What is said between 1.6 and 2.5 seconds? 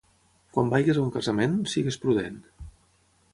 sigues prudent.